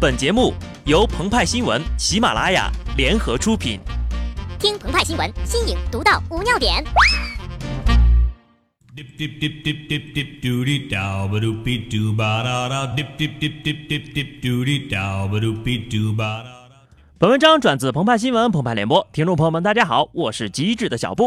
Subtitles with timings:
[0.00, 0.54] 本节目
[0.86, 3.78] 由澎湃新闻、喜马拉雅联合出品。
[4.58, 6.82] 听澎湃新闻，新颖独到，无尿点。
[8.96, 13.38] Dip dip dip dip dip dip doody dow ba doopy doo ba da da dip dip
[13.38, 16.78] dip dip dip dip doody dow ba doopy doo ba da da.
[17.18, 21.26] 本文章转自澎湃新闻、澎湃联播，听众朋友们，大家好，我是机智的小布。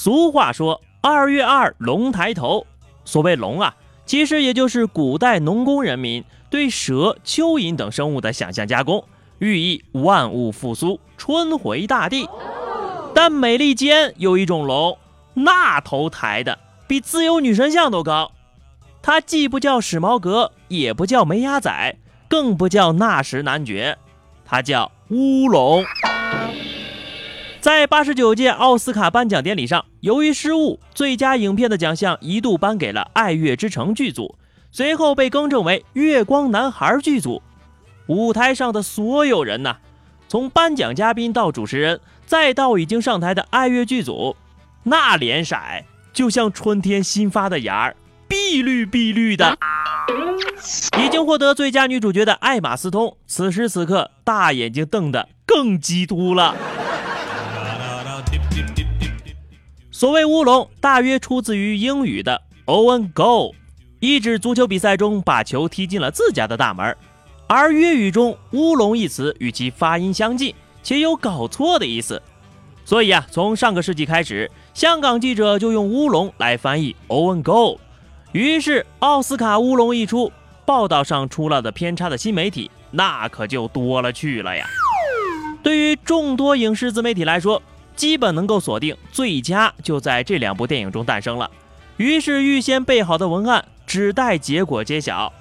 [0.00, 2.64] 俗话说“二月二，龙抬头”，
[3.04, 3.74] 所谓龙啊，
[4.06, 9.04] 其实也就是古代农工人民对蛇、蚯蚓等生物的想象加工，
[9.38, 12.28] 寓意万物复苏、春回大地。
[13.14, 14.98] 但美利坚有一种龙，
[15.34, 16.58] 那头抬的
[16.88, 18.32] 比自由女神像都高，
[19.00, 21.96] 它既不叫史矛革，也不叫梅亚仔，
[22.28, 23.96] 更不叫纳什男爵，
[24.44, 25.84] 它叫乌龙。
[27.60, 34.36] 在八十九届奥斯卡颁奖典礼上，由于失误，最佳影片的奖项一度颁给了《爱乐之城》剧组，
[34.72, 37.42] 随后被更正为《月光男孩》剧组。
[38.06, 39.76] 舞台上的所有人呐，
[40.26, 44.36] 从颁奖嘉宾到主持人，再到已经上台的爱乐剧组，
[44.82, 45.56] 那脸色
[46.12, 49.56] 就像春天新发的芽儿，碧绿碧绿的。
[50.98, 56.56] 已经获得最佳女主角的艾玛斯通，此时此刻大眼睛瞪得更激突了。
[59.92, 63.54] 所谓乌龙，大约出自于英语的 o w e n go”
[64.00, 66.96] 意指足球比赛中把球踢进了自家的大门。
[67.46, 72.20] 而粤语中“乌龙”一词与其发音相近，且有搞错的意思。
[72.84, 77.80] 所以啊，从上个世纪开始，香港记者就用“乌龙”来翻译 Owen g o l。
[78.32, 80.32] 于是，奥斯卡乌龙一出，
[80.64, 84.64] 报道上出了的偏差的新媒体那可就多了去了呀。
[85.62, 87.60] 对于众多影视自媒体来说，
[87.94, 91.50] 基本能够锁定最佳就在这两部电影中诞生了。
[91.96, 95.32] 于是预先备好的文案只待结果揭晓。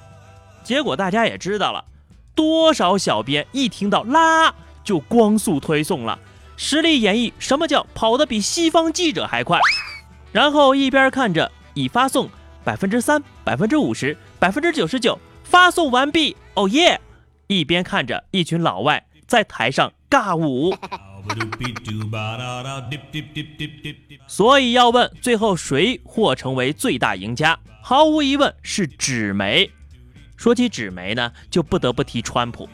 [0.64, 1.86] 结果大家也知道了，
[2.34, 6.18] 多少小编一听到啦就光速推送了，
[6.58, 9.60] 实力演绎什么叫跑得比西方记者还快，
[10.32, 12.28] 然后一边看着已发送
[12.64, 17.00] 百分之三、百分之五十、百分之九十九，发送完毕，哦耶！
[17.46, 20.76] 一边看着一群老外在台上尬舞。
[24.28, 29.70] 所以要问最后谁或成为最大赢家，毫无疑问是纸媒。
[30.36, 32.70] 说起纸媒呢，就不得不提川普。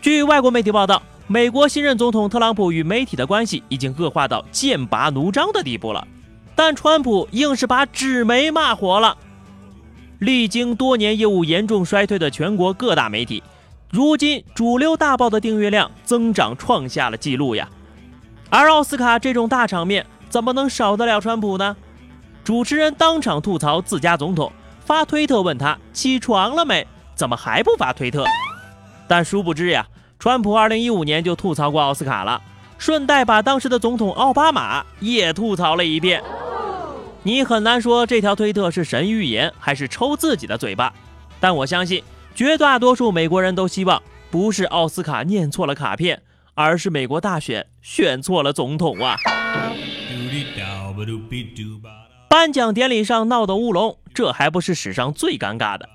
[0.00, 6.06] 据外国媒体报道，美国新任总统特朗普与媒体的关系已经恶化到剑拔弩张的地步了，
[6.54, 9.16] 但川普硬是把纸媒骂活了。
[10.18, 13.42] 历经多年业务严重衰退的全国各大媒体，
[13.90, 17.68] 如今主流大报的订阅量增长创下了纪录呀。
[18.50, 21.76] 而奥斯卡这种大场面，怎么能少得了川普呢？
[22.42, 24.52] 主持人当场吐槽自家总统，
[24.84, 26.84] 发推特问他起床了没，
[27.14, 28.24] 怎么还不发推特？
[29.06, 29.86] 但殊不知呀，
[30.18, 32.42] 川普2015年就吐槽过奥斯卡了，
[32.76, 36.20] 顺带把当时的总统奥巴马也吐槽了一遍。
[37.22, 40.92] 你很难说这条推特是神预言还是抽自己的嘴巴，
[41.38, 42.02] 但我相信
[42.34, 46.20] 绝大多数美国人都希望不是奥斯卡念错了卡片，
[46.62, 49.16] 而是美国大选选错了总统啊！
[52.28, 55.88] 颁奖典礼上闹的乌龙，这还不是史上最尴尬的。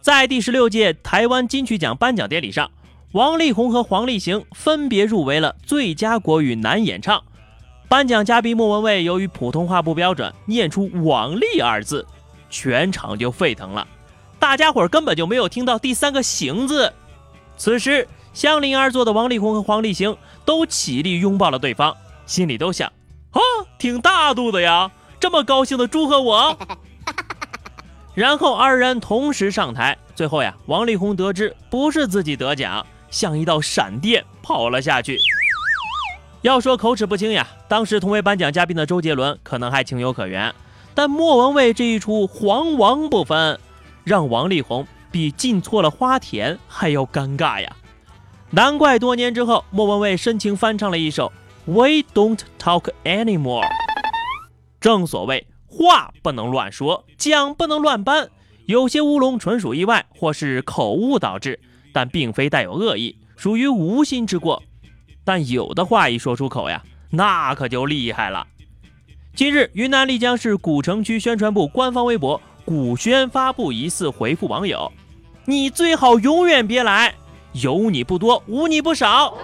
[0.00, 2.70] 在第十六届台湾金曲奖颁奖典礼上，
[3.12, 7.22] 王力宏和黄立行分别入围了最佳国语男演唱。
[7.88, 12.06] 颁奖嘉宾莫文蔚由于普通话不标准，念出“王力”二字，
[12.50, 13.86] 全场就沸腾了。
[14.38, 16.92] 大家伙根本就没有听到第三个“行”字。
[17.56, 21.94] 此时，相邻而坐的王力宏和黄立行都起立拥抱了对方，
[22.26, 22.90] 心里都想：
[23.32, 23.40] 啊，
[23.78, 26.56] 挺大度的呀，这么高兴的祝贺我。
[28.14, 35.18] 然后二人同时上台，最后呀，王力宏得知不是自己得奖，像一道闪电跑了下去。
[36.40, 40.54] 要说口齿不清呀，当时同为颁奖嘉宾的周杰伦可能还情有可原，
[40.94, 43.60] 但莫文蔚这一出黄王不分，
[44.04, 47.76] 让王力宏比进错了花田还要尴尬呀。
[48.54, 51.32] 难怪多年之后，莫文蔚深情翻唱了一首
[51.72, 53.64] 《We Don't Talk Anymore》。
[54.78, 58.28] 正所谓话不能乱说，奖不能乱颁，
[58.66, 61.58] 有些乌龙纯属意外或是口误导致，
[61.94, 64.62] 但并非带有恶意，属于无心之过。
[65.24, 68.46] 但有的话一说出口呀，那可就厉害了。
[69.34, 74.92] 近日，云南丽江市古城区宣传部官方微博“古宣”发布疑似回复网友
[75.46, 77.14] ：“你最好永远别来，
[77.52, 79.34] 有你不多，无你不少。”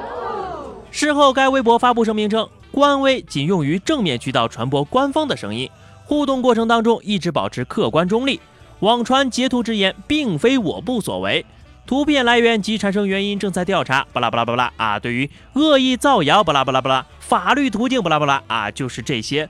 [0.90, 5.70] 事后，该微博发布声明称，官微仅用于正面渠道传播官方的声音，
[6.04, 8.40] 互动过程当中一直保持客观中立。
[8.80, 11.44] 网传截图之言并非我部所为，
[11.86, 14.98] 图片来源及产生原因正在调查，巴拉巴拉巴拉啊！
[14.98, 19.48] 对于恶意造谣，巴拉巴拉巴拉，法律途径，巴拉巴拉啊，就是这些。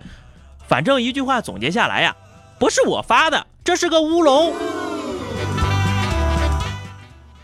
[0.66, 2.16] 反正一句话总结下来呀，
[2.58, 4.52] 不是我发的，这是个乌龙。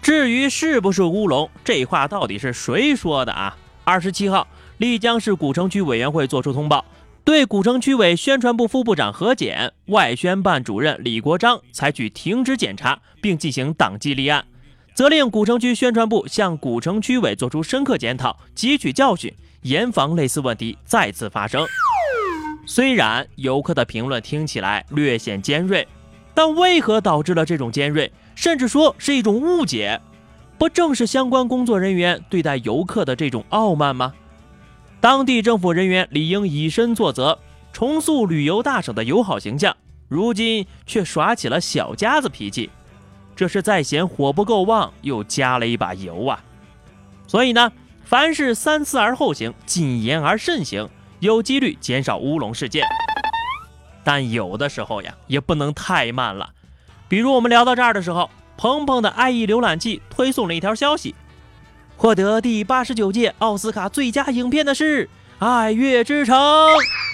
[0.04, 3.56] 至于是不是乌龙，这话到底是谁说的啊？
[3.84, 4.46] 二十七号，
[4.76, 6.84] 丽江市古城区委员会作出通报，
[7.24, 14.44] 对古城区委宣传部副部长何检、外宣办主任李国章采取停职检查，并进行党纪立案。
[14.92, 21.66] 责令古城区宣传部向古城区委作出深刻检讨，汲取教训，严防类似问题再次发生。
[22.66, 25.88] 虽然游客的评论听起来略显尖锐，
[26.34, 30.00] 但为何导致了这种尖锐，甚至说是一种误解？
[30.56, 34.14] 不正是相关工作人员对待游客的这种傲慢吗？
[35.00, 37.38] 当地政府人员理应以身作则，
[37.72, 39.76] 重塑旅游大省的友好形象，
[40.08, 42.70] 如今却耍起了小家子脾气。
[43.36, 46.42] 这是在嫌火不够旺，又加了一把油啊！
[47.26, 47.72] 所以呢，
[48.04, 50.88] 凡事三思而后行，谨言而慎行，
[51.18, 52.86] 有几率减少乌龙事件。
[54.04, 56.50] 但有的时候呀，也不能太慢了。
[57.08, 61.14] 比如我们聊到这儿的时候，鹏鹏的爱意浏览器推送了一条消息：
[61.96, 65.06] 获得第八十九届奥斯卡最佳影片的是
[65.38, 66.36] 《爱乐之城》。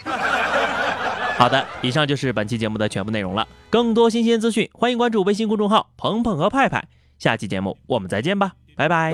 [1.36, 3.48] 好的，以上就是本期节目的全部内容了。
[3.70, 6.84] 更多新鲜资讯，欢迎关注微信公众号“鹏鹏和派派”。
[7.18, 9.12] 下期节目我们再见吧，拜拜。